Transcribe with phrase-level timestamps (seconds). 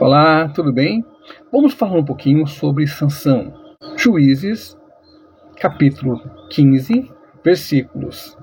[0.00, 1.04] Olá, tudo bem?
[1.52, 3.52] Vamos falar um pouquinho sobre Sansão.
[3.98, 4.74] Juízes,
[5.60, 7.12] capítulo 15,
[7.44, 8.34] versículos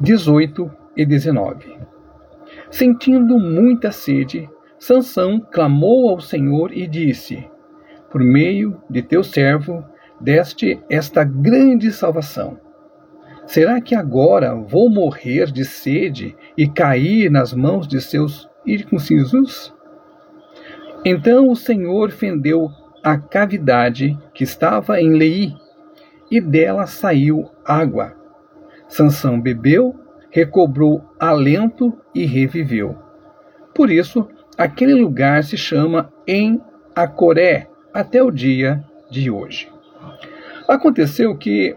[0.00, 1.76] 18 e 19.
[2.70, 4.48] Sentindo muita sede,
[4.78, 7.46] Sansão clamou ao Senhor e disse:
[8.10, 9.84] Por meio de teu servo
[10.18, 12.58] deste esta grande salvação.
[13.44, 19.74] Será que agora vou morrer de sede e cair nas mãos de seus ircuncisos?
[21.04, 22.70] Então o Senhor fendeu
[23.02, 25.54] a cavidade que estava em Lei,
[26.30, 28.14] e dela saiu água.
[28.88, 29.94] Sansão bebeu,
[30.30, 32.96] recobrou alento e reviveu.
[33.74, 36.60] Por isso, aquele lugar se chama em
[36.96, 39.70] Acoré até o dia de hoje.
[40.66, 41.76] Aconteceu que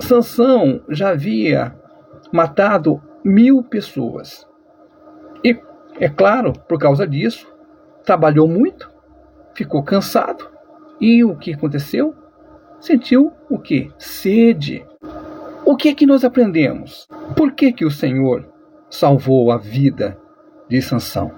[0.00, 1.76] Sansão já havia
[2.32, 4.48] matado mil pessoas.
[5.44, 5.56] E,
[6.00, 7.51] é claro, por causa disso,
[8.04, 8.90] trabalhou muito,
[9.54, 10.48] ficou cansado
[11.00, 12.14] e o que aconteceu?
[12.80, 13.90] Sentiu o que?
[13.98, 14.84] Sede.
[15.64, 17.06] O que é que nós aprendemos?
[17.36, 18.48] Por que que o Senhor
[18.90, 20.18] salvou a vida
[20.68, 21.30] de Sansão?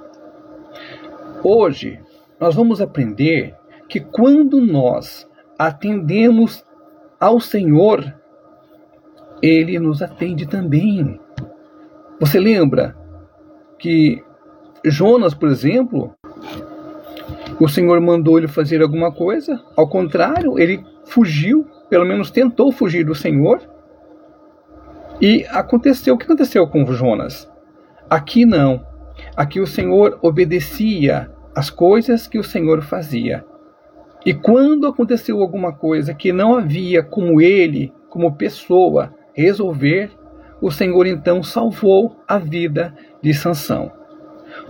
[1.42, 2.00] Hoje
[2.40, 3.54] nós vamos aprender
[3.88, 6.64] que quando nós atendemos
[7.20, 8.14] ao Senhor,
[9.42, 11.20] ele nos atende também.
[12.18, 12.96] Você lembra
[13.78, 14.22] que
[14.84, 16.14] Jonas, por exemplo,
[17.60, 23.04] o Senhor mandou ele fazer alguma coisa, ao contrário, ele fugiu, pelo menos tentou fugir
[23.04, 23.60] do Senhor.
[25.20, 27.48] E aconteceu, o que aconteceu com Jonas?
[28.10, 28.84] Aqui não.
[29.36, 33.44] Aqui o Senhor obedecia às coisas que o Senhor fazia.
[34.26, 40.10] E quando aconteceu alguma coisa que não havia como ele, como pessoa, resolver,
[40.60, 43.92] o Senhor então salvou a vida de Sansão.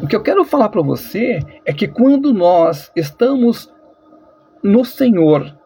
[0.02, 3.72] O que eu quero falar para você é que quando nós estamos
[4.62, 5.56] no Senhor,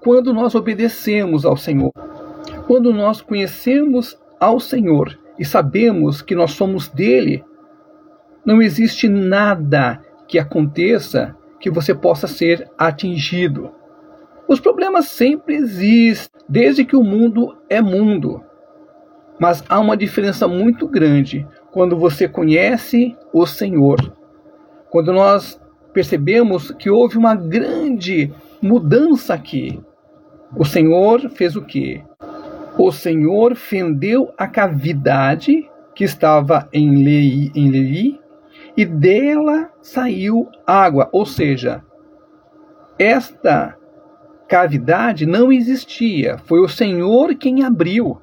[0.00, 1.92] quando nós obedecemos ao Senhor,
[2.66, 7.44] quando nós conhecemos ao Senhor e sabemos que nós somos dele,
[8.44, 13.70] não existe nada que aconteça que você possa ser atingido.
[14.48, 18.42] Os problemas sempre existem, desde que o mundo é mundo.
[19.38, 24.14] Mas há uma diferença muito grande quando você conhece o Senhor.
[24.90, 25.60] Quando nós
[25.92, 29.80] percebemos que houve uma grande mudança aqui.
[30.56, 32.02] O Senhor fez o quê?
[32.78, 38.20] O Senhor fendeu a cavidade que estava em Leí, em Leí
[38.76, 41.82] e dela saiu água, ou seja,
[42.98, 43.76] esta
[44.48, 48.20] cavidade não existia, foi o Senhor quem abriu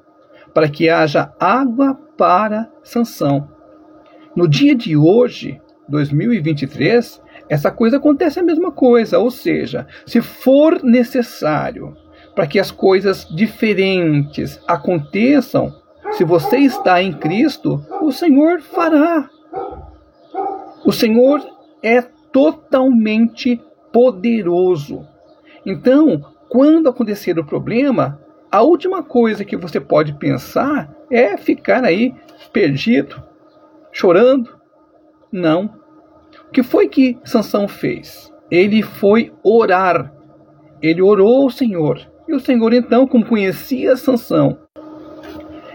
[0.52, 3.48] para que haja água para Sansão.
[4.36, 5.58] No dia de hoje,
[5.88, 11.96] 2023, essa coisa acontece a mesma coisa, ou seja, se for necessário
[12.34, 15.74] para que as coisas diferentes aconteçam,
[16.10, 19.30] se você está em Cristo, o Senhor fará.
[20.84, 21.40] O Senhor
[21.82, 23.58] é totalmente
[23.90, 25.08] poderoso.
[25.64, 28.20] Então, quando acontecer o problema,
[28.50, 32.14] a última coisa que você pode pensar é ficar aí
[32.52, 33.22] perdido,
[33.92, 34.58] chorando.
[35.30, 35.78] Não.
[36.48, 38.32] O que foi que Sansão fez?
[38.50, 40.12] Ele foi orar.
[40.82, 42.00] Ele orou ao Senhor.
[42.26, 44.58] E o Senhor então, como conhecia Sansão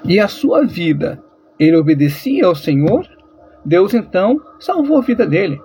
[0.08, 1.22] e a sua vida,
[1.60, 3.08] ele obedecia ao Senhor,
[3.66, 5.60] Deus então salvou a vida dele.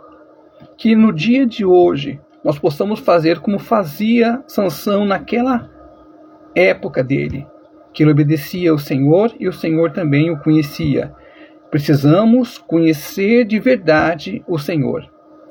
[0.79, 5.71] Que no dia de hoje nós possamos fazer como fazia Sansão naquela
[6.55, 7.47] época dele,
[7.93, 11.13] que ele obedecia ao Senhor e o Senhor também o conhecia.
[11.71, 15.09] Precisamos conhecer de verdade o Senhor.